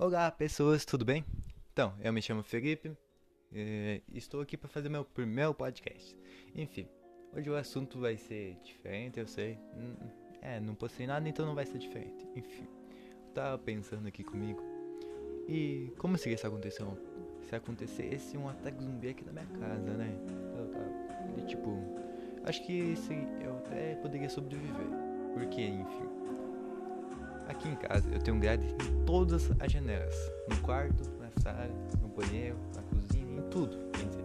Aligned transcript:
Olá, 0.00 0.30
pessoas, 0.30 0.84
tudo 0.84 1.04
bem? 1.04 1.24
Então, 1.72 1.92
eu 2.00 2.12
me 2.12 2.22
chamo 2.22 2.40
Felipe 2.40 2.96
e 3.52 4.00
estou 4.14 4.40
aqui 4.40 4.56
para 4.56 4.68
fazer 4.68 4.88
meu 4.88 5.04
primeiro 5.04 5.52
podcast. 5.52 6.16
Enfim, 6.54 6.88
hoje 7.34 7.50
o 7.50 7.56
assunto 7.56 7.98
vai 7.98 8.16
ser 8.16 8.56
diferente, 8.62 9.18
eu 9.18 9.26
sei. 9.26 9.58
Hum, 9.74 9.96
É, 10.40 10.60
não 10.60 10.76
postei 10.76 11.04
nada, 11.04 11.28
então 11.28 11.44
não 11.44 11.52
vai 11.56 11.66
ser 11.66 11.78
diferente. 11.78 12.28
Enfim, 12.36 12.68
eu 13.26 13.32
tava 13.34 13.58
pensando 13.58 14.06
aqui 14.06 14.22
comigo. 14.22 14.62
E 15.48 15.92
como 15.98 16.16
seria 16.16 16.38
se 16.38 16.46
acontecer 16.46 16.84
um, 16.84 16.96
se 17.42 17.56
acontecesse 17.56 18.36
um 18.38 18.48
ataque 18.48 18.80
zumbi 18.80 19.08
aqui 19.08 19.24
na 19.24 19.32
minha 19.32 19.46
casa, 19.46 19.94
né? 19.94 20.16
Eu 20.56 20.68
tava, 20.68 20.86
e, 21.38 21.42
tipo, 21.44 21.76
acho 22.44 22.64
que 22.64 22.94
eu 23.42 23.56
até 23.58 23.96
poderia 23.96 24.30
sobreviver. 24.30 24.86
Porque, 25.34 25.60
enfim, 25.60 26.08
Aqui 27.48 27.66
em 27.66 27.76
casa 27.76 28.06
eu 28.12 28.20
tenho 28.20 28.38
grade 28.38 28.66
em 28.66 29.04
todas 29.06 29.50
as 29.58 29.72
janelas. 29.72 30.14
No 30.50 30.56
quarto, 30.58 31.02
na 31.18 31.30
sala, 31.42 31.66
no 32.00 32.08
banheiro, 32.08 32.58
na 32.76 32.82
cozinha, 32.82 33.38
em 33.38 33.42
tudo, 33.48 33.90
quer 33.92 34.06
dizer. 34.06 34.24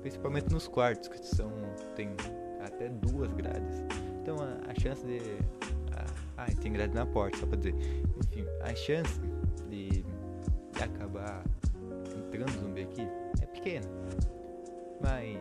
Principalmente 0.00 0.50
nos 0.50 0.68
quartos, 0.68 1.08
que 1.08 1.26
são. 1.26 1.50
tem 1.96 2.10
até 2.64 2.88
duas 2.88 3.32
grades. 3.32 3.84
Então 4.22 4.36
a, 4.38 4.70
a 4.70 4.80
chance 4.80 5.04
de. 5.04 5.18
Ah, 6.36 6.46
tem 6.62 6.72
grade 6.72 6.94
na 6.94 7.04
porta, 7.04 7.36
só 7.36 7.46
pra 7.46 7.56
dizer. 7.56 7.74
Enfim, 7.74 8.46
a 8.62 8.74
chance 8.74 9.20
de, 9.68 9.88
de 10.02 10.82
acabar 10.82 11.42
entrando 12.16 12.52
zumbi 12.60 12.82
aqui 12.82 13.08
é 13.42 13.46
pequena. 13.46 13.86
Mas. 15.00 15.36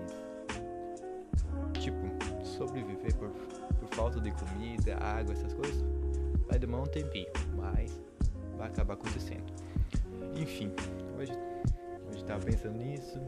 Tipo, 1.80 2.00
sobreviver 2.44 3.16
por, 3.16 3.30
por 3.30 3.88
falta 3.96 4.20
de 4.20 4.32
comida, 4.32 4.98
água, 4.98 5.34
essas 5.34 5.54
coisas 5.54 5.82
vai 6.50 6.60
demorar 6.60 6.84
um 6.84 6.88
tempinho, 6.88 7.32
mas 7.56 8.02
vai 8.58 8.68
acabar 8.68 8.96
acontecendo. 8.96 9.54
Enfim, 10.36 10.74
hoje, 11.18 11.32
hoje 12.10 12.26
tava 12.26 12.44
pensando 12.44 12.78
nisso. 12.78 13.20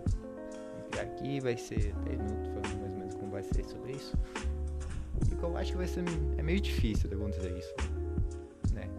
E 0.95 0.99
aqui 0.99 1.39
vai 1.39 1.55
ser 1.55 1.93
10 2.03 2.19
minutos 2.19 2.47
falando 2.47 2.81
mais 2.81 2.93
ou 2.93 2.99
menos 2.99 3.15
como 3.15 3.31
vai 3.31 3.43
ser 3.43 3.63
sobre 3.63 3.93
isso. 3.93 4.17
E 5.29 5.41
eu 5.41 5.57
acho 5.57 5.71
que 5.71 5.77
vai 5.77 5.87
ser 5.87 6.03
é 6.37 6.43
meio 6.43 6.59
difícil 6.59 7.07
de 7.07 7.15
acontecer 7.15 7.57
isso. 7.57 7.73
Né? 8.73 8.89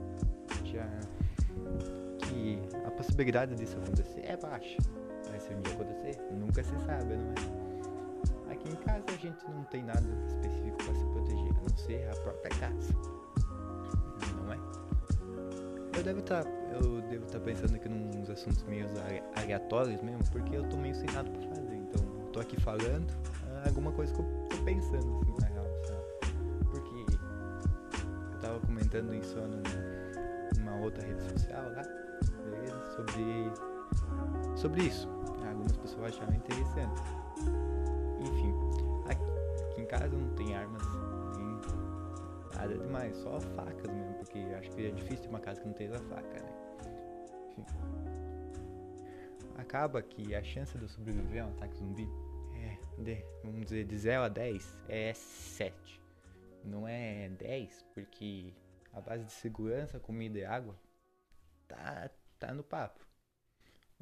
Já 0.64 0.88
que 2.18 2.58
a 2.86 2.90
possibilidade 2.92 3.54
disso 3.56 3.76
acontecer 3.76 4.20
é 4.24 4.36
baixa. 4.36 4.78
Mas 5.30 5.42
se 5.42 5.52
um 5.52 5.60
dia 5.60 5.74
acontecer, 5.74 6.18
nunca 6.32 6.62
se 6.62 6.78
sabe, 6.86 7.16
não 7.16 7.32
é? 7.32 8.52
Aqui 8.52 8.68
em 8.68 8.76
casa 8.76 9.04
a 9.08 9.16
gente 9.16 9.44
não 9.50 9.64
tem 9.64 9.82
nada 9.82 10.06
específico 10.28 10.76
para 10.76 10.94
se 10.94 11.04
proteger, 11.06 11.50
a 11.50 11.60
não 11.60 11.76
ser 11.76 12.08
a 12.08 12.16
própria 12.22 12.50
casa? 12.58 13.21
Eu 16.02 16.06
devo 16.06 16.18
estar, 16.18 16.44
eu 16.72 17.00
devo 17.02 17.26
estar 17.26 17.38
pensando 17.38 17.76
aqui 17.76 17.88
nos 17.88 18.28
assuntos 18.28 18.64
meio 18.64 18.86
aleatórios 19.36 20.02
mesmo, 20.02 20.20
porque 20.32 20.56
eu 20.56 20.68
tô 20.68 20.76
meio 20.76 20.96
sem 20.96 21.08
nada 21.12 21.30
pra 21.30 21.40
fazer. 21.54 21.76
Então, 21.76 22.04
tô 22.32 22.40
aqui 22.40 22.60
falando 22.60 23.06
ah, 23.54 23.68
alguma 23.68 23.92
coisa 23.92 24.12
que 24.12 24.18
eu 24.18 24.26
tô 24.50 24.56
pensando, 24.64 25.20
assim, 25.20 25.34
na 25.40 25.46
real, 25.46 25.64
sabe? 25.86 26.02
Porque 26.72 27.14
eu 28.34 28.40
tava 28.40 28.58
comentando 28.66 29.14
isso 29.14 29.36
num, 29.36 29.62
numa 30.58 30.84
outra 30.84 31.06
rede 31.06 31.22
social 31.22 31.70
lá, 31.70 31.84
beleza? 32.50 32.96
Sobre, 32.96 33.52
sobre 34.56 34.82
isso. 34.82 35.08
Algumas 35.46 35.76
pessoas 35.76 36.16
acharam 36.16 36.34
interessante. 36.34 37.00
Enfim, 38.22 38.52
aqui, 39.08 39.70
aqui 39.70 39.80
em 39.82 39.86
casa 39.86 40.16
não 40.16 40.30
tem 40.30 40.52
armas 40.56 40.82
nada 42.62 42.78
demais, 42.78 43.16
só 43.16 43.40
facas 43.40 43.90
mesmo, 43.90 44.14
porque 44.14 44.38
acho 44.38 44.70
que 44.70 44.86
é 44.86 44.90
difícil 44.90 45.22
ter 45.24 45.28
uma 45.28 45.40
casa 45.40 45.60
que 45.60 45.66
não 45.66 45.74
tenha 45.74 45.98
faca, 45.98 46.40
né? 46.40 46.52
Enfim. 47.58 47.76
Acaba 49.56 50.00
que 50.00 50.34
a 50.34 50.42
chance 50.42 50.76
de 50.76 50.84
eu 50.84 50.88
sobreviver 50.88 51.42
a 51.42 51.46
um 51.46 51.50
ataque 51.50 51.76
zumbi 51.76 52.08
é, 52.54 53.02
de, 53.02 53.24
vamos 53.42 53.62
dizer, 53.62 53.84
de 53.84 53.98
0 53.98 54.22
a 54.22 54.28
10 54.28 54.78
é 54.88 55.12
7. 55.12 56.00
Não 56.64 56.86
é 56.86 57.28
10, 57.30 57.84
porque 57.94 58.54
a 58.92 59.00
base 59.00 59.24
de 59.24 59.32
segurança, 59.32 59.98
comida 59.98 60.38
e 60.38 60.44
água 60.44 60.78
tá, 61.66 62.10
tá 62.38 62.54
no 62.54 62.62
papo. 62.62 63.04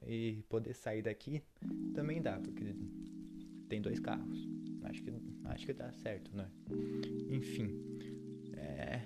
E 0.06 0.44
poder 0.48 0.74
sair 0.74 1.02
daqui 1.02 1.42
também 1.94 2.20
dá, 2.22 2.38
porque 2.38 2.74
tem 3.68 3.80
dois 3.80 3.98
carros. 4.00 4.48
Acho 4.82 5.02
que, 5.02 5.12
acho 5.44 5.66
que 5.66 5.74
tá 5.74 5.92
certo, 5.92 6.34
né? 6.34 6.50
Enfim. 7.30 8.19
É, 8.60 9.00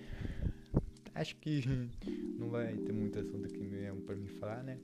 acho 1.15 1.37
que 1.37 1.63
não 2.39 2.49
vai 2.51 2.75
ter 2.77 2.93
muito 2.93 3.19
assunto 3.19 3.47
aqui 3.47 3.65
mesmo 3.65 4.01
pra 4.03 4.15
me 4.15 4.29
falar, 4.29 4.63
né? 4.63 4.79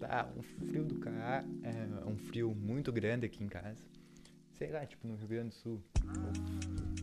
Tá 0.00 0.32
um 0.36 0.42
frio 0.42 0.84
do 0.84 0.96
caralho, 0.96 1.48
é 1.62 2.08
um 2.08 2.16
frio 2.16 2.54
muito 2.54 2.92
grande 2.92 3.26
aqui 3.26 3.44
em 3.44 3.48
casa. 3.48 3.82
Sei 4.58 4.70
lá, 4.70 4.84
tipo 4.86 5.06
no 5.06 5.14
Rio 5.16 5.28
Grande 5.28 5.48
do 5.48 5.54
Sul, 5.54 5.82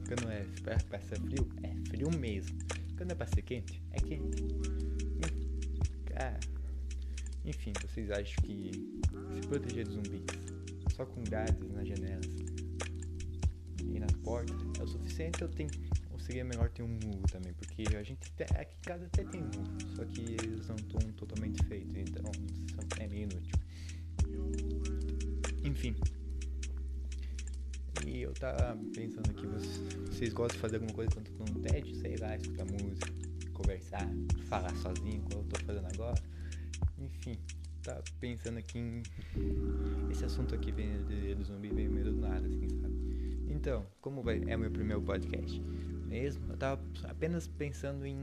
quando 0.07 0.29
é 0.29 0.45
pra 0.89 0.99
ser 0.99 1.19
frio, 1.19 1.49
é 1.63 1.89
frio 1.89 2.09
mesmo. 2.17 2.57
Quando 2.97 3.11
é 3.11 3.15
pra 3.15 3.27
ser 3.27 3.41
quente, 3.41 3.81
é 3.91 3.99
quente. 3.99 4.43
Enfim, 7.49 7.73
vocês 7.81 8.11
acham 8.11 8.43
que 8.43 8.71
se 9.33 9.47
proteger 9.47 9.87
de 9.87 9.93
zumbis 9.93 10.21
só 10.95 11.03
com 11.03 11.23
grades 11.23 11.67
nas 11.71 11.87
janelas 11.87 12.48
e 13.93 13.99
nas 13.99 14.11
portas 14.23 14.55
é 14.79 14.83
o 14.83 14.87
suficiente? 14.87 15.41
Eu 15.41 15.49
tenho, 15.49 15.69
ou 16.11 16.19
seria 16.19 16.43
melhor 16.43 16.69
ter 16.69 16.83
um 16.83 16.87
muro 16.87 17.23
também? 17.31 17.53
Porque 17.53 17.83
a 17.95 18.03
gente 18.03 18.19
aqui 18.55 18.75
em 18.75 18.81
casa 18.81 19.05
até 19.05 19.23
tem 19.23 19.41
muro, 19.41 19.95
só 19.95 20.05
que 20.05 20.21
eles 20.21 20.67
não 20.67 20.75
estão 20.75 20.99
totalmente 21.13 21.63
feitos, 21.65 21.95
então 21.95 22.31
é 22.99 23.07
meio 23.07 23.23
inútil. 23.23 23.59
Enfim. 25.63 25.95
E 28.05 28.21
eu 28.21 28.33
tava 28.33 28.77
pensando 28.95 29.29
aqui, 29.29 29.45
vocês, 30.09 30.33
gostam 30.33 30.55
de 30.55 30.61
fazer 30.61 30.75
alguma 30.77 30.93
coisa 30.93 31.11
quando 31.11 31.27
estão 31.27 31.45
no 31.53 31.59
TED? 31.61 31.95
Sei 31.97 32.15
lá, 32.17 32.35
escutar 32.35 32.65
música, 32.65 33.11
conversar, 33.53 34.09
falar 34.47 34.75
sozinho, 34.77 35.21
como 35.23 35.43
eu 35.43 35.47
tô 35.49 35.59
fazendo 35.65 35.87
agora. 35.93 36.21
Enfim, 36.97 37.37
tá 37.83 38.01
pensando 38.19 38.57
aqui 38.57 38.79
em. 38.79 39.03
Esse 40.11 40.25
assunto 40.25 40.55
aqui 40.55 40.71
vem 40.71 40.89
do 41.35 41.43
zumbi 41.43 41.69
veio 41.69 41.91
meio 41.91 42.05
do 42.05 42.21
nada, 42.21 42.47
assim, 42.47 42.67
sabe? 42.81 42.98
Então, 43.59 43.85
como 43.99 44.21
vai, 44.23 44.41
é 44.47 44.55
meu 44.55 44.71
primeiro 44.71 45.01
podcast 45.01 45.61
mesmo, 46.07 46.45
eu 46.49 46.55
tava 46.55 46.81
apenas 47.03 47.45
pensando 47.45 48.05
em. 48.05 48.17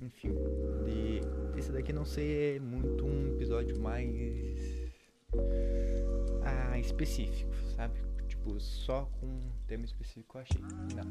Enfim, 0.00 0.28
de 0.84 1.58
esse 1.58 1.72
daqui 1.72 1.92
não 1.92 2.04
ser 2.04 2.60
muito 2.60 3.04
um 3.04 3.34
episódio 3.34 3.76
mais. 3.80 4.92
Ah, 6.44 6.78
específico, 6.78 7.52
sabe? 7.74 7.98
Tipo, 8.28 8.60
só 8.60 9.10
com 9.18 9.26
um 9.26 9.50
tema 9.66 9.86
específico 9.86 10.38
eu 10.38 10.42
achei. 10.42 10.60
Não. 10.94 11.10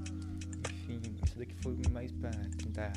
Enfim, 0.72 1.02
isso 1.26 1.38
daqui 1.38 1.56
foi 1.56 1.76
mais 1.92 2.14
pra 2.14 2.32
tentar 2.32 2.94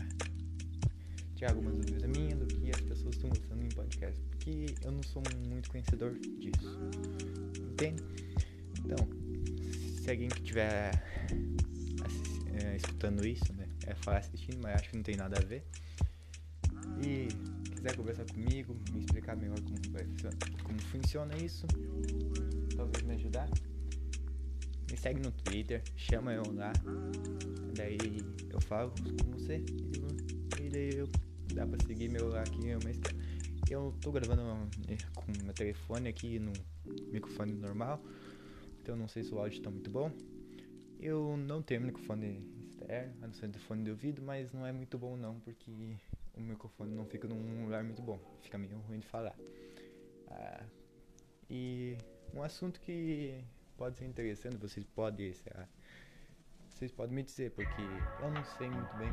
tirar 1.34 1.50
algumas 1.50 1.74
dúvidas 1.74 2.08
minhas 2.16 2.38
do 2.38 2.46
que 2.46 2.70
as 2.70 2.80
pessoas 2.82 3.16
estão 3.16 3.30
gostando 3.30 3.64
em 3.64 3.68
podcast. 3.70 4.22
Porque 4.30 4.66
eu 4.84 4.92
não 4.92 5.02
sou 5.02 5.24
muito 5.48 5.68
conhecedor 5.70 6.16
disso. 6.20 6.78
Entende? 7.72 8.04
Então, 8.84 9.25
se 10.06 10.12
alguém 10.12 10.28
que 10.28 10.38
estiver 10.38 11.02
é, 12.54 12.76
escutando 12.76 13.26
isso, 13.26 13.52
né? 13.54 13.66
É 13.88 13.94
falar 13.96 14.18
assistindo, 14.18 14.58
mas 14.62 14.76
acho 14.76 14.90
que 14.90 14.96
não 14.96 15.02
tem 15.02 15.16
nada 15.16 15.36
a 15.36 15.44
ver. 15.44 15.64
E 17.04 17.26
quiser 17.74 17.96
conversar 17.96 18.24
comigo, 18.26 18.76
me 18.92 19.00
explicar 19.00 19.36
melhor 19.36 19.60
como, 19.60 19.76
vai, 19.90 20.06
como 20.62 20.80
funciona 20.82 21.36
isso, 21.38 21.66
talvez 22.76 23.02
me 23.02 23.14
ajudar. 23.14 23.48
Me 24.88 24.96
segue 24.96 25.20
no 25.20 25.32
Twitter, 25.32 25.82
chama 25.96 26.34
eu 26.34 26.44
lá. 26.54 26.72
Daí 27.74 27.98
eu 28.48 28.60
falo 28.60 28.92
com 28.92 29.32
você. 29.32 29.56
E 30.62 30.68
daí 30.68 30.98
eu, 30.98 31.08
dá 31.52 31.66
pra 31.66 31.84
seguir 31.84 32.10
meu 32.10 32.32
aqui, 32.36 32.60
mas 32.84 32.96
eu 33.68 33.92
tô 34.00 34.12
gravando 34.12 34.68
com 35.16 35.32
meu 35.42 35.52
telefone 35.52 36.08
aqui 36.08 36.38
no 36.38 36.52
microfone 37.12 37.54
normal. 37.54 38.00
Então 38.86 38.94
não 38.94 39.08
sei 39.08 39.24
se 39.24 39.34
o 39.34 39.40
áudio 39.40 39.60
tá 39.60 39.68
muito 39.68 39.90
bom. 39.90 40.12
Eu 41.00 41.36
não 41.36 41.60
tenho 41.60 41.80
microfone 41.80 42.48
externo, 42.68 43.16
a 43.20 43.26
não 43.26 43.34
ser 43.34 43.48
do 43.48 43.58
fone 43.58 43.82
de 43.82 43.90
ouvido, 43.90 44.22
mas 44.22 44.52
não 44.52 44.64
é 44.64 44.70
muito 44.70 44.96
bom 44.96 45.16
não, 45.16 45.40
porque 45.40 45.96
o 46.36 46.40
microfone 46.40 46.94
não 46.94 47.04
fica 47.04 47.26
num 47.26 47.64
lugar 47.64 47.82
muito 47.82 48.00
bom, 48.00 48.16
fica 48.42 48.56
meio 48.56 48.78
ruim 48.82 49.00
de 49.00 49.06
falar. 49.08 49.36
Ah, 50.28 50.64
e 51.50 51.98
um 52.32 52.44
assunto 52.44 52.80
que 52.80 53.42
pode 53.76 53.98
ser 53.98 54.04
interessante, 54.04 54.56
vocês 54.56 54.86
podem, 54.86 55.34
lá, 55.52 55.68
vocês 56.68 56.92
podem 56.92 57.16
me 57.16 57.24
dizer, 57.24 57.50
porque 57.50 57.82
eu 58.22 58.30
não 58.30 58.44
sei 58.56 58.70
muito 58.70 58.96
bem 58.98 59.10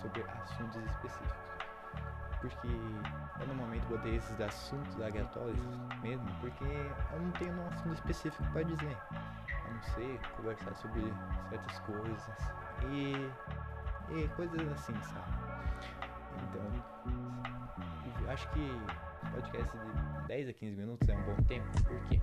sobre 0.00 0.22
assuntos 0.22 0.82
específicos. 0.94 2.29
Porque 2.40 2.68
eu 2.68 3.46
normalmente 3.46 3.84
botei 3.86 4.16
esses 4.16 4.40
assuntos 4.40 4.94
aleatórios 5.00 5.58
mesmo, 6.02 6.26
porque 6.40 6.64
eu 6.64 7.20
não 7.20 7.30
tenho 7.32 7.52
um 7.52 7.68
assunto 7.68 7.94
específico 7.94 8.42
para 8.52 8.62
dizer. 8.62 8.96
A 9.12 9.70
não 9.70 9.82
ser 9.82 10.18
conversar 10.36 10.74
sobre 10.74 11.02
certas 11.50 11.78
coisas 11.80 12.28
e, 12.90 13.12
e 14.14 14.28
coisas 14.36 14.72
assim, 14.72 14.94
sabe? 15.02 15.50
Então, 16.48 16.62
acho 18.30 18.48
que 18.50 18.60
podcast 19.30 19.76
de 19.76 20.26
10 20.28 20.48
a 20.48 20.52
15 20.52 20.76
minutos 20.76 21.08
é 21.08 21.16
um 21.16 21.22
bom 21.22 21.36
tempo. 21.44 21.66
Por 21.84 22.00
quê? 22.08 22.20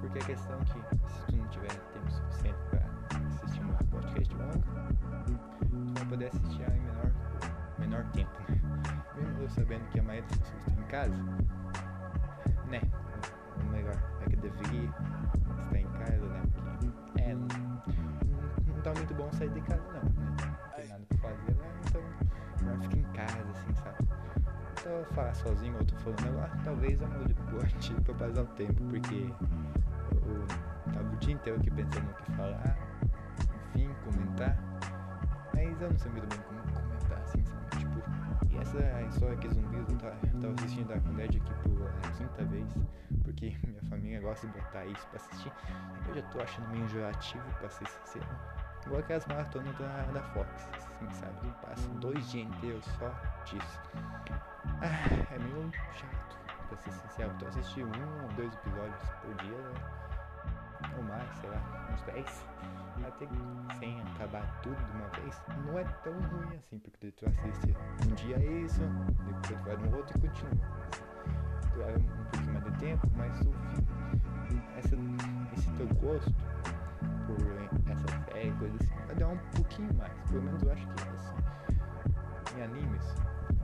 Porque 0.00 0.18
a 0.18 0.24
questão 0.24 0.58
é 0.58 0.64
que 0.64 1.10
se 1.12 1.26
tu 1.26 1.36
não 1.36 1.48
tiver 1.48 1.68
tempo 1.68 2.10
suficiente 2.10 2.58
para 2.70 3.26
assistir 3.28 3.62
um 3.62 3.74
podcast 3.86 4.34
longo, 4.34 4.52
tu 5.66 5.94
vai 5.94 6.06
poder 6.06 6.26
assistir 6.26 6.62
em 6.62 6.80
menor, 6.80 7.12
menor 7.82 8.04
tempo, 8.12 8.30
né? 8.48 8.60
Mesmo 9.16 9.42
eu 9.42 9.50
sabendo 9.50 9.84
que 9.90 9.98
a 9.98 10.02
maioria 10.02 10.28
das 10.28 10.38
pessoas 10.38 10.66
está 10.68 10.80
em 10.80 10.84
casa, 10.84 11.14
né? 12.68 12.80
O 13.60 13.64
melhor 13.70 13.96
é 14.20 14.30
que 14.30 14.36
deveria 14.36 14.84
estar 14.84 15.78
em 15.78 15.86
casa, 15.88 16.26
né? 16.26 16.42
Porque 16.54 17.20
é, 17.20 17.34
não, 17.34 18.82
tá 18.82 18.92
muito 18.94 19.14
bom 19.14 19.30
sair 19.32 19.50
de 19.50 19.60
casa 19.62 19.82
não, 19.92 20.02
né? 20.02 20.56
Não 20.64 20.76
tem 20.76 20.88
nada 20.88 21.04
pra 21.08 21.18
fazer 21.18 21.56
lá, 21.58 21.66
então 21.86 22.02
melhor 22.60 22.78
ficar 22.80 22.96
em 22.98 23.12
casa, 23.12 23.50
assim, 23.50 23.74
sabe? 23.82 23.96
Então 24.80 25.04
falar 25.14 25.34
sozinho 25.34 25.76
ou 25.76 25.84
tô 25.84 25.96
falando 25.96 26.28
agora, 26.28 26.52
talvez 26.64 27.00
eu 27.00 27.08
mude 27.08 27.34
por 27.34 27.66
tipo 27.80 28.00
pra 28.14 28.14
passar 28.14 28.42
um 28.42 28.46
tempo, 28.54 28.82
porque 28.84 29.32
eu 30.12 30.46
tava 30.92 31.12
o 31.12 31.16
dia 31.16 31.34
inteiro 31.34 31.58
aqui 31.58 31.70
pensando 31.70 32.06
no 32.06 32.14
que 32.14 32.32
falar, 32.32 32.76
enfim, 33.74 33.90
comentar. 34.04 34.56
Mas 35.54 35.80
eu 35.80 35.90
não 35.90 35.98
sei 35.98 36.10
muito 36.12 36.26
bem 36.28 36.40
como 36.46 36.71
e 38.52 38.58
essa 38.58 39.02
história 39.08 39.36
que 39.36 39.48
zumbis 39.48 39.88
eu 39.88 39.96
tava, 39.98 40.16
eu 40.32 40.40
tava 40.40 40.54
assistindo 40.54 40.88
da 40.88 40.96
Dead 40.96 41.36
aqui 41.36 41.54
pela 41.62 42.12
quinta 42.16 42.44
vez, 42.44 42.68
porque 43.24 43.56
minha 43.66 43.82
família 43.88 44.20
gosta 44.20 44.46
de 44.46 44.52
botar 44.52 44.84
isso 44.86 45.06
pra 45.08 45.16
assistir. 45.16 45.52
Eu 46.06 46.14
já 46.14 46.22
tô 46.22 46.40
achando 46.40 46.68
meio 46.68 46.84
enjoativo, 46.84 47.44
pra 47.58 47.70
ser 47.70 47.86
sincero. 47.88 48.26
Igual 48.86 49.00
aquelas 49.00 49.26
maratonas 49.26 49.76
da, 49.78 50.02
da 50.12 50.22
Fox, 50.22 50.48
assim, 50.76 51.10
sabe? 51.12 51.54
Passa 51.62 51.88
dois 52.00 52.30
dias 52.30 52.48
inteiros 52.48 52.84
só 52.98 53.08
disso. 53.44 53.80
Ah, 54.82 55.32
é 55.32 55.38
meio 55.38 55.72
chato, 55.92 56.36
pra 56.68 56.76
ser 56.76 56.92
sincero. 56.92 57.32
Tô 57.38 57.46
assistindo 57.46 57.86
um 57.98 58.22
ou 58.24 58.28
dois 58.30 58.52
episódios 58.52 59.00
por 59.22 59.34
dia, 59.36 59.56
né? 59.56 59.72
Ou 60.96 61.02
mais, 61.04 61.28
sei 61.40 61.50
lá, 61.50 61.88
uns 61.92 62.02
10. 62.02 62.46
Até 63.06 63.26
sem 63.78 64.00
acabar 64.14 64.60
tudo 64.62 64.76
de 64.76 64.92
uma 64.92 65.08
vez, 65.08 65.42
não 65.66 65.78
é 65.78 65.84
tão 66.04 66.12
ruim 66.12 66.56
assim, 66.56 66.78
porque 66.78 67.10
tu 67.12 67.26
assiste 67.26 67.74
um 68.06 68.14
dia 68.14 68.38
isso, 68.64 68.80
depois 69.26 69.58
tu 69.58 69.64
vai 69.64 69.76
no 69.76 69.96
outro 69.96 70.16
e 70.18 70.20
continua. 70.20 70.66
Tu 71.72 71.78
leva 71.78 71.98
um 71.98 72.24
pouquinho 72.30 72.52
mais 72.52 72.64
de 72.64 72.78
tempo, 72.78 73.08
mas 73.16 73.40
tu 73.40 73.50
essa, 74.76 74.96
esse 75.56 75.70
teu 75.72 75.86
gosto 76.00 76.32
por 77.26 77.90
essa 77.90 78.32
série, 78.32 78.52
coisa 78.52 78.76
assim, 78.76 79.06
vai 79.06 79.16
dar 79.16 79.28
um 79.28 79.38
pouquinho 79.54 79.94
mais. 79.94 80.12
Pelo 80.30 80.42
menos 80.42 80.62
eu 80.62 80.72
acho 80.72 80.86
que 80.86 81.02
é 81.02 81.10
assim. 81.12 82.58
Em 82.58 82.62
animes, 82.62 83.04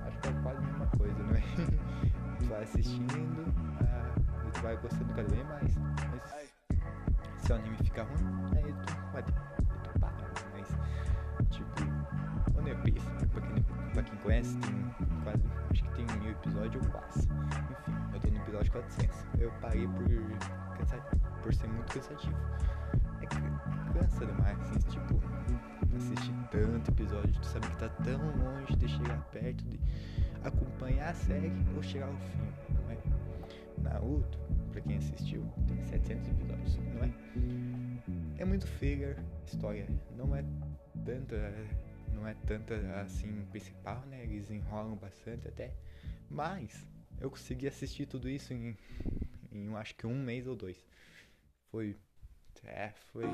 acho 0.06 0.18
que 0.18 0.28
é 0.28 0.32
quase 0.42 0.58
a 0.58 0.62
mesma 0.62 0.86
coisa, 0.96 1.22
não 1.22 1.34
é? 1.34 1.42
tu 2.38 2.46
vai 2.46 2.62
assistindo, 2.62 3.54
ah, 3.82 4.14
e 4.46 4.50
tu 4.50 4.60
vai 4.60 4.76
gostando 4.76 5.14
cada 5.14 5.28
vez 5.28 5.46
mais. 5.46 5.76
Mas 6.10 6.47
se 7.48 7.52
o 7.52 7.56
anime 7.56 7.76
ficar 7.78 8.02
ruim, 8.02 8.58
aí 8.58 8.74
tu 8.84 8.94
vai 9.10 9.22
ter 9.22 9.32
para, 9.98 10.12
mas 10.52 10.68
tipo, 11.48 11.80
One 12.58 12.74
Piece, 12.82 13.08
pra 13.32 13.40
quem, 13.40 13.62
pra 13.94 14.02
quem 14.02 14.18
conhece, 14.18 14.58
tem 14.58 14.92
quase, 15.24 15.42
acho 15.70 15.82
que 15.82 15.90
tem 15.92 16.18
mil 16.18 16.30
episódios 16.30 16.84
ou 16.84 16.90
quase. 16.90 17.26
Enfim, 17.70 17.96
eu 18.12 18.20
tô 18.20 18.28
no 18.28 18.36
episódio 18.36 18.72
400. 18.72 19.26
Eu 19.38 19.50
parei 19.62 19.88
por, 19.88 21.42
por 21.42 21.54
ser 21.54 21.68
muito 21.68 21.90
cansativo. 21.90 22.36
É 23.22 23.26
que 23.26 23.36
cansa 23.98 24.26
demais, 24.26 24.60
assim, 24.60 24.78
tipo, 24.90 25.18
assistir 25.96 26.34
tanto 26.50 26.90
episódio, 26.90 27.32
tu 27.32 27.46
sabe 27.46 27.66
que 27.68 27.76
tá 27.78 27.88
tão 27.88 28.20
longe 28.44 28.76
de 28.76 28.88
chegar 28.88 29.22
perto, 29.32 29.64
de 29.64 29.80
acompanhar 30.44 31.08
a 31.08 31.14
série 31.14 31.50
ou 31.74 31.82
chegar 31.82 32.08
ao 32.08 32.12
fim, 32.12 32.74
não 32.74 32.90
é? 32.90 32.98
Naruto, 33.78 34.38
pra 34.78 34.80
quem 34.80 34.96
assistiu, 34.96 35.44
tem 35.66 35.84
700 35.84 36.28
episódios, 36.28 36.76
não 36.94 37.04
é? 37.04 37.10
É 38.38 38.44
muito 38.44 38.66
filler, 38.66 39.16
história 39.46 39.86
não 40.16 40.34
é 40.34 40.44
tanta, 41.04 41.52
não 42.12 42.26
é 42.26 42.34
tanta 42.46 42.74
assim 43.00 43.44
principal, 43.50 44.00
né? 44.06 44.22
Eles 44.22 44.50
enrolam 44.50 44.94
bastante 44.96 45.48
até, 45.48 45.72
mas 46.30 46.86
eu 47.20 47.28
consegui 47.30 47.66
assistir 47.66 48.06
tudo 48.06 48.28
isso 48.28 48.52
em, 48.52 48.76
em 49.50 49.74
acho 49.74 49.96
que 49.96 50.06
um 50.06 50.16
mês 50.16 50.46
ou 50.46 50.54
dois. 50.54 50.84
Foi, 51.70 51.96
é, 52.64 52.92
foi 53.12 53.24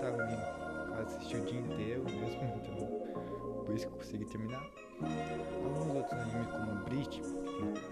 tava 0.00 0.16
tá, 0.16 1.02
assisti 1.02 1.36
o 1.36 1.44
dia 1.44 1.60
inteiro 1.60 2.04
mesmo, 2.04 2.42
então 2.44 3.64
por 3.64 3.74
isso 3.74 3.86
que 3.86 3.92
eu 3.92 3.98
consegui 3.98 4.24
terminar. 4.24 4.83
Alguns 5.02 5.96
outros 5.96 6.20
animes 6.20 6.46
como 6.50 6.84
Bleach, 6.84 7.22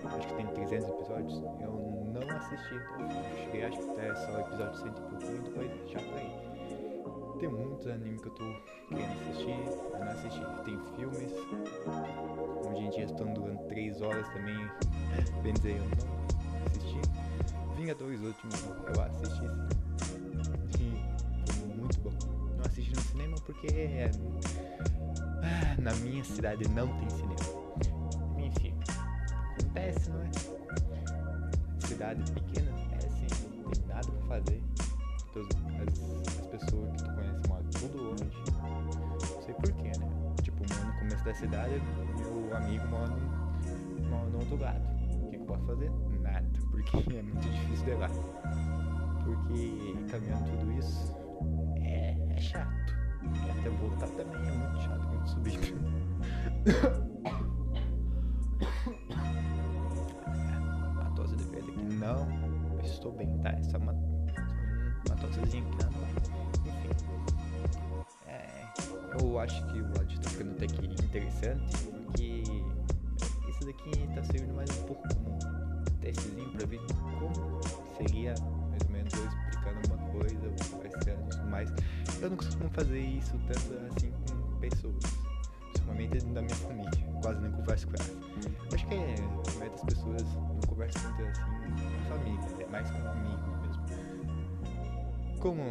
acho 0.05 0.29
que 0.29 0.35
tem 0.35 0.47
300 0.47 0.89
episódios, 0.89 1.43
eu 1.61 2.03
não 2.13 2.37
assisti, 2.37 2.81
cheguei 3.45 3.65
acho 3.65 3.79
que 3.79 3.91
até 3.91 4.15
só 4.15 4.33
o 4.33 4.41
episódio 4.41 4.75
100 4.79 4.89
e 4.89 4.93
pouquinho 4.93 5.43
depois 5.43 5.91
já 5.91 5.99
parei. 5.99 6.53
Tem 7.41 7.49
muitos 7.49 7.87
animes 7.89 8.21
que 8.21 8.29
eu 8.29 8.35
tô 8.35 8.45
querendo 8.89 9.13
assistir, 9.23 9.59
eu 9.93 9.99
não 9.99 10.13
assisti. 10.13 10.41
Tem 10.65 10.79
filmes, 10.97 11.33
hoje 12.69 12.83
em 12.83 12.91
dia 12.91 13.05
estão 13.05 13.33
durando 13.33 13.67
3 13.67 14.01
horas 14.01 14.29
também, 14.29 14.71
bem 15.43 15.53
dizer, 15.55 15.77
eu 15.77 15.85
não 15.85 16.67
assisti. 16.67 17.01
Vingadores 17.77 18.21
Últimos 18.21 18.65
eu 18.95 19.03
assisti 19.03 19.45
e 20.79 21.53
foi 21.53 21.67
muito 21.75 22.01
bom. 22.01 22.13
Não 22.57 22.65
assisti 22.65 22.95
no 22.95 23.01
cinema 23.01 23.37
porque 23.45 23.67
é 23.67 24.11
na 25.79 25.93
minha 25.97 26.25
cidade 26.25 26.69
não 26.69 26.89
tem 26.99 27.11
cinema. 27.11 27.37
Enfim, 28.39 28.75
acontece, 29.59 30.11
não 30.11 30.21
é? 30.21 30.31
Cidade 31.87 32.33
pequena, 32.33 32.71
é 32.93 32.97
assim, 32.97 33.63
não 33.63 33.71
tem 33.71 33.85
nada 33.87 34.07
pra 34.07 34.27
fazer. 34.27 34.63
As, 35.35 36.39
as 36.39 36.47
pessoas 36.47 36.91
que 36.93 36.99
tu 36.99 37.15
conhece 37.15 37.49
moram 37.49 37.71
tudo 37.71 38.03
longe. 38.03 38.25
Não 39.35 39.43
sei 39.43 39.55
porquê, 39.55 39.99
né? 39.99 40.35
Tipo, 40.43 40.63
no 40.63 40.93
começo 40.99 41.25
da 41.25 41.35
cidade, 41.35 41.83
meu 42.19 42.57
amigo 42.57 42.87
mora 42.89 43.09
no, 43.09 44.09
mora 44.09 44.29
no 44.29 44.39
outro 44.39 44.57
lado. 44.59 44.81
O 45.23 45.31
que, 45.31 45.37
que 45.37 45.43
eu 45.43 45.47
posso 45.47 45.65
fazer? 45.65 45.91
Nada, 46.21 46.47
porque 46.71 46.97
é 47.17 47.23
muito 47.23 47.49
difícil 47.49 47.85
de 47.87 47.95
lá. 47.95 48.09
Porque 49.25 49.97
caminhando 50.11 50.51
tudo 50.59 50.73
isso 50.73 51.17
é, 51.77 52.17
é 52.31 52.41
chato. 52.41 52.82
Até 53.63 53.71
voltar 53.71 54.09
também 54.09 54.45
é 54.45 54.51
muito 54.51 54.83
chato 54.83 55.09
subir. 55.29 55.55
a 61.01 61.05
tosse 61.15 61.37
de 61.37 61.45
verde 61.45 61.71
aqui 61.71 61.85
não. 61.95 62.27
Estou 62.83 63.13
bem, 63.13 63.39
tá? 63.39 63.51
Essa 63.51 63.77
é 63.77 63.81
uma, 63.81 63.95
tossezinha 65.21 65.63
aqui 65.63 65.77
não 65.85 65.93
Enfim. 66.73 66.91
É, 68.27 68.65
eu 69.21 69.39
acho 69.39 69.65
que 69.67 69.81
o 69.81 69.87
áudio 69.97 70.21
tá 70.21 70.29
ficando 70.31 70.51
até 70.57 70.67
que 70.67 70.85
interessante. 70.85 71.87
Porque 71.87 72.43
isso 73.49 73.65
daqui 73.65 73.93
tá 74.13 74.25
servindo 74.25 74.57
mais 74.57 74.71
um 74.71 74.83
pouco 74.87 75.07
como 75.15 75.39
testezinho 76.01 76.51
pra 76.51 76.67
ver 76.67 76.81
como 77.21 77.61
seria 77.97 78.35
mais 78.71 78.83
ou 78.83 78.91
menos 78.91 79.15
eu 79.15 79.42
Eu 82.23 82.31
não 82.31 82.37
costumo 82.37 82.71
fazer 82.71 83.01
isso 83.01 83.33
tanto 83.49 83.95
assim 83.97 84.13
com 84.13 84.61
pessoas 84.61 84.95
principalmente 85.73 86.25
da 86.27 86.41
minha 86.41 86.55
família. 86.55 86.91
Quase 87.21 87.41
nem 87.41 87.51
converso 87.51 87.89
com 87.89 87.95
ela. 87.95 88.07
Acho 88.73 88.87
que 88.87 88.95
é, 88.95 89.15
a 89.17 89.59
maioria 89.59 89.71
das 89.71 89.85
pessoas 89.85 90.23
não 90.35 90.61
conversa 90.69 91.01
tanto 91.01 91.23
assim 91.23 91.43
com 91.43 92.05
família, 92.09 92.63
é 92.63 92.67
mais 92.67 92.89
com 92.93 92.99
amigo 93.09 93.43
mesmo. 93.61 93.83
Como 95.41 95.63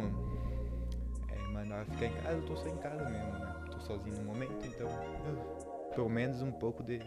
é 1.30 1.48
mandar 1.48 1.86
ficar 1.86 2.06
em 2.06 2.14
casa, 2.16 2.36
eu 2.36 2.42
tô 2.44 2.56
só 2.56 2.68
em 2.68 2.76
casa 2.76 3.08
mesmo, 3.08 3.32
né? 3.32 3.54
Tô 3.70 3.80
sozinho 3.80 4.16
no 4.16 4.24
momento, 4.24 4.66
então 4.66 4.88
eu, 5.26 5.90
pelo 5.94 6.10
menos 6.10 6.42
um 6.42 6.52
pouco 6.52 6.82
de. 6.82 7.00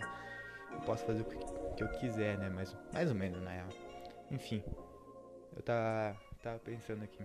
Eu 0.71 0.81
posso 0.87 1.05
fazer 1.05 1.21
o 1.21 1.25
que, 1.25 1.37
que 1.75 1.83
eu 1.83 1.87
quiser, 1.99 2.37
né? 2.39 2.49
Mais, 2.49 2.75
mais 2.91 3.09
ou 3.09 3.15
menos, 3.15 3.39
na 3.43 3.51
real. 3.51 3.69
Enfim, 4.31 4.63
eu 5.55 5.61
tava, 5.61 6.17
tava 6.41 6.57
pensando 6.57 7.03
aqui. 7.03 7.23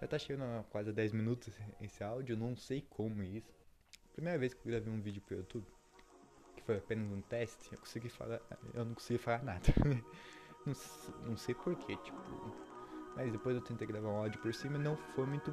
Já 0.00 0.08
tá 0.08 0.18
chegando 0.18 0.44
a 0.44 0.64
quase 0.64 0.92
10 0.92 1.12
minutos 1.12 1.54
esse 1.80 2.02
áudio, 2.02 2.36
não 2.36 2.56
sei 2.56 2.82
como 2.90 3.22
isso. 3.22 3.54
Primeira 4.12 4.38
vez 4.38 4.54
que 4.54 4.60
eu 4.60 4.70
gravei 4.70 4.92
um 4.92 5.00
vídeo 5.00 5.22
pro 5.22 5.36
YouTube, 5.36 5.66
que 6.56 6.62
foi 6.62 6.76
apenas 6.76 7.10
um 7.10 7.20
teste, 7.22 7.72
eu 7.72 7.78
consegui 7.78 8.08
falar. 8.08 8.40
Eu 8.72 8.84
não 8.84 8.94
consegui 8.94 9.18
falar 9.18 9.42
nada. 9.42 9.60
não, 10.64 10.74
não 11.26 11.36
sei 11.36 11.54
porquê, 11.54 11.96
tipo. 11.96 12.18
Mas 13.16 13.30
depois 13.30 13.54
eu 13.54 13.62
tentei 13.62 13.86
gravar 13.86 14.08
um 14.08 14.16
áudio 14.16 14.40
por 14.40 14.52
cima 14.52 14.76
e 14.76 14.80
não 14.80 14.96
foi 14.96 15.24
muito 15.26 15.52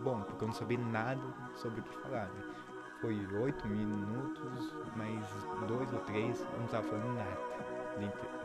bom, 0.00 0.22
porque 0.22 0.42
eu 0.42 0.48
não 0.48 0.54
sabia 0.54 0.78
nada 0.78 1.22
sobre 1.56 1.80
o 1.80 1.82
que 1.82 1.94
falar, 1.98 2.28
né? 2.32 2.54
Foi 3.00 3.14
8 3.36 3.68
minutos, 3.68 4.72
mais 4.96 5.20
dois 5.68 5.92
ou 5.92 6.00
três, 6.00 6.40
eu 6.40 6.58
não 6.60 6.66
tava 6.68 6.88
falando 6.88 7.14
nada. 7.14 7.54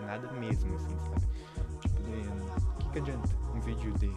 Nada 0.05 0.31
mesmo, 0.33 0.75
assim, 0.75 0.97
sabe? 0.99 1.25
Tipo, 1.79 2.01
o 2.01 2.77
que, 2.77 2.89
que 2.91 2.99
adianta 2.99 3.29
um 3.55 3.61
vídeo 3.61 3.93
de. 3.93 4.11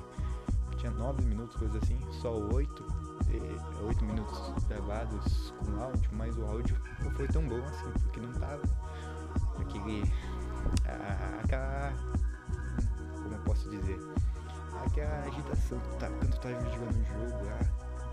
Tinha 0.83 0.91
9 0.95 1.23
minutos, 1.23 1.55
coisa 1.55 1.79
assim, 1.79 1.97
só 2.11 2.37
8 2.37 2.85
8 3.87 4.05
minutos 4.05 4.65
gravados 4.67 5.55
com 5.61 5.81
áudio, 5.81 6.11
mas 6.12 6.37
o 6.37 6.45
áudio 6.45 6.77
não 7.05 7.11
foi 7.12 7.29
tão 7.29 7.47
bom 7.47 7.62
assim, 7.67 7.93
porque 8.03 8.19
não 8.19 8.33
tava 8.33 8.62
aquele. 9.61 10.03
Aquela. 11.45 11.93
Como 13.15 13.33
eu 13.33 13.41
posso 13.45 13.71
dizer? 13.71 13.97
Aquela 14.85 15.21
agitação 15.21 15.79
que 15.79 15.97
tá, 15.99 16.09
quando 16.09 16.33
tu 16.33 16.41
tá 16.41 16.49
jogando 16.49 16.97
um 16.97 17.05
jogo 17.05 17.45
lá, 17.47 17.61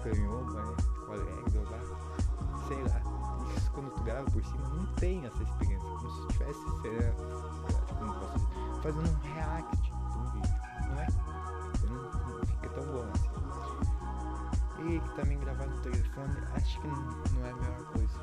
ganhou, 0.03 0.45
né? 0.51 0.75
Ficou 0.77 1.13
alegre 1.15 1.59
lá. 1.71 2.67
Sei 2.67 2.83
lá. 2.83 3.01
Isso 3.57 3.71
quando 3.71 3.89
tu 3.95 4.03
grava 4.03 4.29
por 4.29 4.45
cima 4.45 4.69
não 4.69 4.85
tem 4.93 5.25
essa 5.25 5.41
experiência. 5.41 5.89
Como 5.89 6.11
se 6.11 6.27
tivesse 6.27 6.59
eu 6.59 6.65
posso 6.65 6.83
dizer? 6.83 7.15
Fazendo 8.83 9.09
um 9.09 9.33
react 9.33 9.81
de 9.81 9.91
um 9.91 10.31
vídeo. 10.33 10.55
Não 10.87 11.01
é? 11.01 11.28
Tão 12.79 12.93
bom 12.93 13.11
assim. 13.11 13.29
E 14.87 15.01
também 15.13 15.37
gravar 15.37 15.65
no 15.65 15.81
telefone 15.81 16.33
acho 16.53 16.79
que 16.79 16.87
não, 16.87 16.95
não 16.95 17.45
é 17.45 17.51
a 17.51 17.55
melhor 17.55 17.83
coisa 17.91 18.19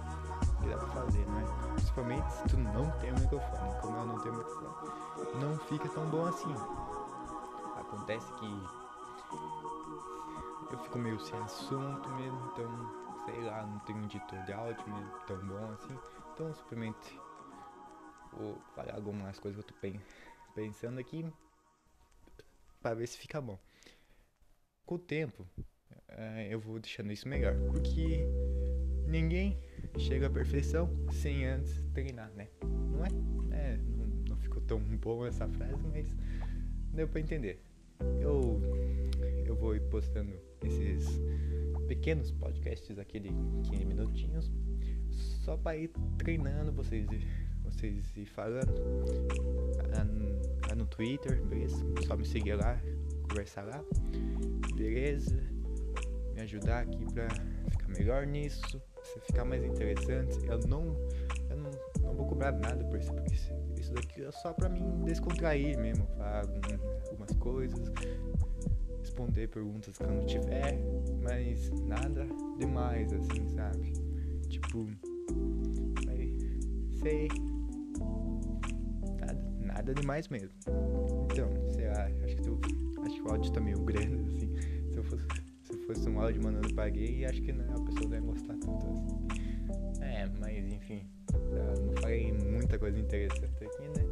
que 0.62 0.68
dá 0.68 0.78
pra 0.78 0.88
fazer, 0.88 1.26
não 1.26 1.40
é? 1.40 1.44
Principalmente 1.74 2.32
se 2.32 2.44
tu 2.44 2.56
não 2.56 2.90
tem 2.92 3.12
um 3.12 3.18
microfone. 3.18 3.80
Como 3.82 3.96
eu 3.98 4.06
não 4.06 4.18
tenho 4.20 4.34
microfone, 4.34 5.40
não 5.42 5.58
fica 5.58 5.88
tão 5.90 6.08
bom 6.08 6.24
assim. 6.24 6.54
Acontece 7.76 8.32
que 8.34 8.46
eu 10.72 10.78
fico 10.78 10.98
meio 10.98 11.20
sem 11.20 11.38
assunto 11.40 12.08
mesmo, 12.14 12.50
então 12.52 13.24
sei 13.26 13.44
lá, 13.44 13.66
não 13.66 13.78
tenho 13.80 13.98
um 13.98 14.04
editor 14.04 14.42
de 14.44 14.52
áudio 14.54 14.88
mesmo 14.88 15.10
tão 15.26 15.36
bom 15.46 15.70
assim. 15.72 15.98
Então 16.32 16.54
simplesmente 16.54 17.20
vou 18.32 18.58
falar 18.74 18.94
algumas 18.94 19.38
coisas 19.38 19.62
que 19.62 19.70
eu 19.70 19.76
tô 19.76 20.00
pensando 20.54 20.98
aqui 20.98 21.30
para 22.80 22.94
ver 22.94 23.06
se 23.06 23.18
fica 23.18 23.38
bom. 23.38 23.58
Com 24.86 24.94
o 24.94 24.98
tempo, 24.98 25.44
uh, 25.58 26.40
eu 26.48 26.60
vou 26.60 26.78
deixando 26.78 27.12
isso 27.12 27.28
melhor. 27.28 27.56
Porque 27.66 28.24
ninguém 29.08 29.58
chega 29.98 30.28
à 30.28 30.30
perfeição 30.30 30.88
sem 31.10 31.44
antes 31.44 31.82
treinar, 31.92 32.30
né? 32.36 32.48
Não 32.62 33.04
é? 33.04 33.08
é 33.50 33.76
não, 33.76 34.06
não, 34.28 34.36
ficou 34.36 34.62
tão 34.62 34.78
bom 34.78 35.26
essa 35.26 35.48
frase, 35.48 35.82
mas 35.92 36.06
deu 36.92 37.08
pra 37.08 37.20
entender. 37.20 37.60
Eu, 38.20 38.60
eu 39.44 39.56
vou 39.56 39.78
postando 39.90 40.32
esses 40.64 41.20
pequenos 41.88 42.30
podcasts 42.30 42.96
aqui 42.96 43.18
de 43.18 43.30
15 43.68 43.84
minutinhos 43.84 44.52
só 45.10 45.56
para 45.56 45.76
ir 45.76 45.90
treinando 46.18 46.72
vocês 46.72 47.06
vocês 47.64 48.16
ir 48.16 48.26
falando 48.26 48.72
lá 50.68 50.74
no 50.76 50.86
Twitter, 50.86 51.42
beleza? 51.44 51.76
Só 52.06 52.16
me 52.16 52.24
seguir 52.24 52.54
lá, 52.54 52.80
conversar 53.26 53.64
lá, 53.64 53.82
beleza? 54.74 55.56
me 56.36 56.42
ajudar 56.42 56.80
aqui 56.80 57.04
pra 57.14 57.28
ficar 57.70 57.88
melhor 57.88 58.26
nisso, 58.26 58.80
ficar 59.26 59.44
mais 59.46 59.64
interessante. 59.64 60.46
Eu 60.46 60.58
não, 60.68 60.94
eu 61.48 61.56
não, 61.56 61.70
não 62.02 62.14
vou 62.14 62.26
cobrar 62.26 62.52
nada 62.52 62.84
por 62.84 62.98
isso, 62.98 63.12
porque 63.14 63.34
isso 63.80 63.92
daqui 63.94 64.22
é 64.22 64.30
só 64.30 64.52
pra 64.52 64.68
mim 64.68 65.02
descontrair 65.04 65.78
mesmo, 65.78 66.06
falar 66.18 66.42
algumas 67.08 67.32
coisas, 67.38 67.90
responder 69.00 69.48
perguntas 69.48 69.98
não 69.98 70.26
tiver, 70.26 70.78
mas 71.22 71.70
nada 71.86 72.26
demais 72.58 73.10
assim, 73.14 73.48
sabe? 73.48 73.92
Tipo, 74.50 74.86
sei. 77.02 77.28
Nada, 79.76 79.92
demais 79.92 80.26
mesmo. 80.28 80.48
Então, 81.30 81.50
sei 81.70 81.88
lá, 81.88 82.06
acho 82.24 82.36
que, 82.36 82.42
tu, 82.42 82.58
acho 83.04 83.14
que 83.14 83.22
o 83.22 83.30
áudio 83.30 83.52
tá 83.52 83.60
meio 83.60 83.78
grande, 83.80 84.14
assim. 84.26 84.50
Se 84.90 84.96
eu 84.96 85.04
fosse 85.04 85.26
fosse 85.86 86.08
um 86.08 86.18
áudio 86.18 86.42
mandando 86.42 86.74
pra 86.74 86.88
gay, 86.88 87.26
acho 87.26 87.42
que 87.42 87.50
a 87.50 87.54
pessoa 87.54 88.08
não 88.08 88.14
ia 88.14 88.20
gostar 88.20 88.54
tanto 88.54 88.86
assim. 88.86 89.28
É, 90.00 90.26
mas 90.40 90.72
enfim, 90.72 91.06
não 91.30 91.92
falei 92.00 92.32
muita 92.32 92.78
coisa 92.78 92.98
interessante 92.98 93.64
aqui, 93.64 93.82
né? 93.82 94.04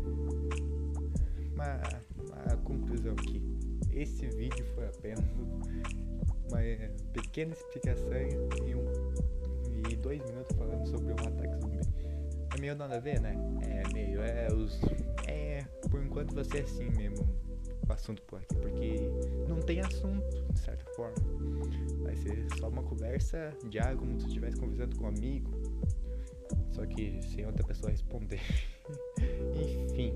Mas 1.56 2.52
a 2.52 2.56
conclusão 2.58 3.12
aqui, 3.12 3.42
esse 3.90 4.26
vídeo 4.26 4.66
foi 4.74 4.86
apenas 4.86 5.24
uma 6.50 6.60
pequena 7.14 7.54
explicação 7.54 8.12
em 8.12 8.74
um 8.74 8.84
e 9.90 9.96
dois 9.96 10.22
minutos 10.24 10.54
falando 10.56 10.86
sobre 10.86 11.12
um 11.12 11.26
ataque 11.26 11.56
zumbi. 11.58 11.78
É 12.54 12.60
meio 12.60 12.76
nada 12.76 12.96
a 12.96 13.00
ver, 13.00 13.20
né? 13.20 13.34
É 13.62 13.92
meio, 13.92 14.20
é 14.20 14.48
os. 14.52 14.80
É, 15.26 15.64
por 15.90 16.02
enquanto 16.02 16.34
vai 16.34 16.44
ser 16.44 16.64
assim 16.64 16.90
mesmo 16.90 17.26
o 17.88 17.92
assunto 17.92 18.22
por 18.22 18.38
aqui, 18.38 18.54
porque 18.56 19.10
não 19.48 19.60
tem 19.60 19.80
assunto, 19.80 20.52
de 20.52 20.60
certa 20.60 20.84
forma. 20.92 21.14
Vai 22.02 22.16
ser 22.16 22.46
só 22.58 22.68
uma 22.68 22.82
conversa 22.82 23.52
diária, 23.68 23.96
como 23.96 24.18
se 24.20 24.26
estivesse 24.26 24.56
conversando 24.56 24.96
com 24.96 25.04
um 25.04 25.08
amigo, 25.08 25.50
só 26.72 26.84
que 26.86 27.20
sem 27.22 27.46
outra 27.46 27.64
pessoa 27.66 27.90
responder. 27.90 28.40
Enfim, 29.54 30.12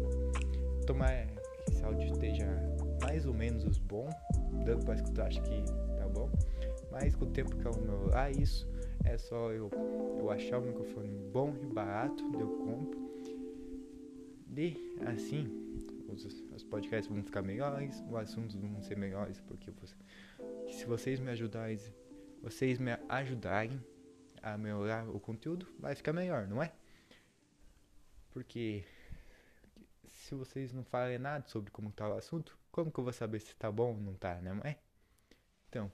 tomar 0.86 1.26
que 1.26 1.72
esse 1.72 1.84
áudio 1.84 2.12
esteja 2.12 2.46
mais 3.02 3.26
ou 3.26 3.34
menos 3.34 3.78
bom, 3.78 4.08
dando 4.64 4.84
pra 4.84 4.94
escutar, 4.94 5.26
acho 5.26 5.42
que 5.42 5.62
tá 5.96 6.08
bom. 6.08 6.30
Mas 6.90 7.14
com 7.14 7.26
o 7.26 7.30
tempo 7.30 7.54
que 7.56 7.66
eu 7.66 7.74
meu. 7.80 8.10
Ah, 8.14 8.30
isso 8.30 8.68
é 9.04 9.16
só 9.16 9.52
eu, 9.52 9.70
eu 10.18 10.30
achar 10.30 10.58
o 10.58 10.62
microfone 10.62 11.08
bom 11.32 11.54
e 11.62 11.66
barato, 11.66 12.24
eu 12.38 12.48
compro. 12.64 13.07
Assim, 15.06 15.46
os, 16.08 16.24
os 16.24 16.64
podcasts 16.64 17.06
vão 17.06 17.22
ficar 17.22 17.42
melhores, 17.42 18.02
os 18.08 18.14
assuntos 18.16 18.56
vão 18.56 18.82
ser 18.82 18.96
melhores, 18.96 19.40
porque 19.40 19.70
você, 19.70 19.94
se 20.72 20.84
vocês 20.84 21.20
me 21.20 21.30
ajudarem, 21.30 21.78
vocês 22.42 22.78
me 22.80 22.90
ajudarem 23.08 23.80
a 24.42 24.58
melhorar 24.58 25.08
o 25.08 25.20
conteúdo, 25.20 25.64
vai 25.78 25.94
ficar 25.94 26.12
melhor, 26.12 26.48
não 26.48 26.60
é? 26.60 26.72
Porque 28.32 28.84
se 30.08 30.34
vocês 30.34 30.72
não 30.72 30.82
falarem 30.82 31.18
nada 31.18 31.46
sobre 31.46 31.70
como 31.70 31.92
tá 31.92 32.08
o 32.08 32.14
assunto, 32.14 32.58
como 32.72 32.90
que 32.90 32.98
eu 32.98 33.04
vou 33.04 33.12
saber 33.12 33.40
se 33.40 33.54
tá 33.54 33.70
bom 33.70 33.94
ou 33.94 34.00
não 34.00 34.14
tá, 34.14 34.40
né, 34.40 34.52
não 34.52 34.62
é? 34.62 34.76
Então, 35.68 35.90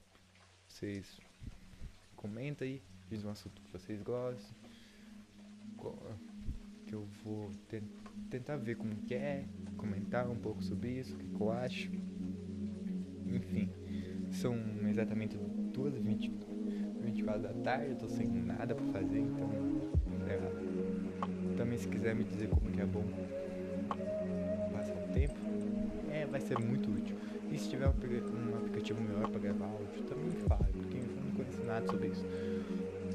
vocês 0.66 1.20
comentem 2.16 2.68
aí, 2.68 2.82
diz 3.10 3.24
um 3.24 3.30
assunto 3.30 3.60
que 3.60 3.70
vocês 3.70 4.00
gostam, 4.02 4.56
que 6.94 6.96
eu 6.96 7.08
vou 7.24 7.50
tentar 8.30 8.56
ver 8.56 8.76
como 8.76 8.94
que 8.94 9.14
é, 9.14 9.46
comentar 9.76 10.30
um 10.30 10.36
pouco 10.36 10.62
sobre 10.62 10.90
isso, 10.90 11.14
o 11.14 11.18
que, 11.18 11.26
que 11.26 11.40
eu 11.40 11.50
acho. 11.50 11.90
Enfim, 13.26 13.68
são 14.30 14.56
exatamente 14.88 15.36
2h20, 15.72 16.30
24 17.02 17.42
da 17.42 17.52
tarde, 17.52 17.90
eu 17.90 17.96
tô 17.96 18.08
sem 18.08 18.28
nada 18.28 18.74
pra 18.76 18.84
fazer, 18.86 19.18
então 19.18 19.50
é, 20.28 21.56
também 21.56 21.78
se 21.78 21.88
quiser 21.88 22.14
me 22.14 22.22
dizer 22.22 22.48
como 22.48 22.70
que 22.70 22.80
é 22.80 22.86
bom 22.86 23.04
passar 24.72 24.94
o 24.94 25.12
tempo, 25.12 25.34
é, 26.12 26.26
vai 26.26 26.40
ser 26.40 26.58
muito 26.60 26.90
útil. 26.90 27.16
E 27.50 27.58
se 27.58 27.70
tiver 27.70 27.88
um, 27.88 28.56
aplicativo 28.56 29.00
melhor 29.00 29.28
para 29.28 29.40
gravar 29.40 29.66
áudio, 29.66 30.02
também 30.08 30.26
me 30.26 30.36
fale, 30.48 30.72
porque 30.72 30.98
eu 30.98 31.24
não 31.24 31.32
conheço 31.32 31.62
nada 31.64 31.86
sobre 31.86 32.08
isso. 32.08 32.24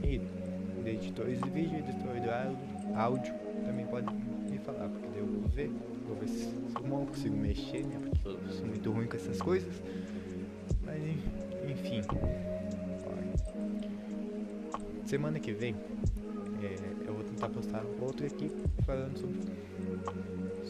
E 0.03 0.21
de 0.83 0.89
editores 0.89 1.41
de 1.41 1.49
vídeo, 1.49 1.79
editor 1.79 2.19
de 2.19 2.29
áudio, 2.29 2.78
também 3.65 3.85
pode 3.85 4.13
me 4.13 4.57
falar, 4.59 4.89
porque 4.89 5.07
daí 5.07 5.19
eu 5.19 5.25
vou 5.25 5.47
ver 5.49 5.71
Vou 6.09 6.17
ver 6.17 6.27
se 6.27 6.49
eu 6.75 7.05
consigo 7.05 7.37
mexer, 7.37 7.85
né? 7.85 7.99
Porque 8.01 8.27
eu 8.27 8.51
sou 8.51 8.65
muito 8.65 8.91
ruim 8.91 9.05
com 9.05 9.15
essas 9.15 9.39
coisas. 9.39 9.71
Mas 10.83 10.99
enfim. 11.69 12.01
Semana 15.05 15.39
que 15.39 15.51
vem 15.51 15.75
é, 16.63 17.07
eu 17.07 17.13
vou 17.13 17.23
tentar 17.23 17.49
postar 17.49 17.83
outro 18.01 18.25
aqui 18.25 18.51
falando 18.83 19.19
sobre, 19.19 19.39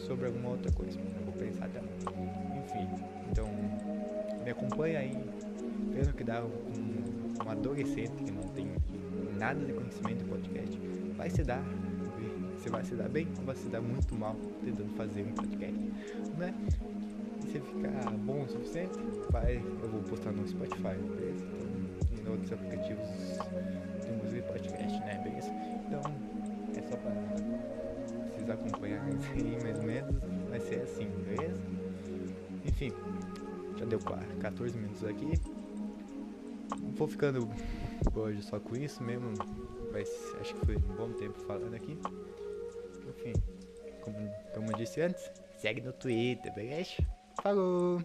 sobre 0.06 0.26
alguma 0.26 0.50
outra 0.50 0.70
coisa. 0.72 0.98
Vou 1.24 1.32
pensar 1.32 1.64
até 1.64 1.78
Enfim, 1.78 2.86
então 3.30 3.48
me 4.44 4.50
acompanha 4.50 4.98
aí, 4.98 5.16
vendo 5.90 6.12
que 6.14 6.24
dá 6.24 6.44
um, 6.44 7.46
um 7.46 7.50
adolescente 7.50 8.12
que 8.24 8.30
não 8.30 8.42
tem 8.42 8.68
nada 9.38 9.64
de 9.64 9.72
conhecimento 9.72 10.18
de 10.18 10.24
podcast. 10.24 10.78
Vai 11.16 11.30
se 11.30 11.42
dar 11.44 11.62
você 12.60 12.68
vai 12.68 12.84
se 12.84 12.94
dar 12.94 13.08
bem 13.08 13.26
ou 13.38 13.44
vai 13.44 13.56
se 13.56 13.68
dar 13.68 13.80
muito 13.80 14.14
mal 14.14 14.36
tentando 14.62 14.94
fazer 14.94 15.22
um 15.22 15.32
podcast, 15.32 15.80
né? 16.36 16.54
E 17.42 17.50
se 17.50 17.58
ficar 17.58 18.10
bom 18.18 18.42
o 18.42 18.48
suficiente, 18.48 18.98
vai, 19.30 19.56
eu 19.56 19.88
vou 19.88 20.02
postar 20.02 20.32
no 20.32 20.46
Spotify, 20.46 20.94
beleza? 21.16 21.44
Então, 22.12 22.26
em 22.26 22.28
outros 22.28 22.52
aplicativos 22.52 23.06
de 24.04 24.12
música 24.12 24.38
e 24.38 24.42
podcast, 24.42 25.00
né? 25.00 25.20
Beleza? 25.24 25.50
Então, 25.86 26.02
é 26.76 26.82
só 26.82 26.96
pra 26.96 27.12
vocês 28.30 28.50
acompanharem 28.50 29.18
aí 29.32 29.62
mais 29.62 29.78
ou 29.78 29.84
menos, 29.84 30.16
vai 30.50 30.60
ser 30.60 30.82
assim, 30.82 31.08
beleza? 31.24 31.60
Enfim, 32.66 32.92
já 33.78 33.86
deu 33.86 33.98
14 34.40 34.76
minutos 34.76 35.02
aqui. 35.04 35.32
Vou 36.94 37.08
ficando 37.08 37.48
hoje 38.14 38.42
só 38.42 38.60
com 38.60 38.76
isso 38.76 39.02
mesmo. 39.02 39.32
Mas 39.92 40.08
acho 40.40 40.54
que 40.54 40.66
foi 40.66 40.76
um 40.76 40.96
bom 40.96 41.10
tempo 41.12 41.40
falando 41.40 41.74
aqui. 41.74 41.98
Enfim, 43.20 43.34
como, 44.00 44.34
como 44.54 44.70
eu 44.70 44.76
disse 44.76 45.00
antes, 45.02 45.30
segue 45.58 45.80
no 45.82 45.92
Twitter, 45.92 46.52
beleza? 46.54 46.96
Falou! 47.42 48.02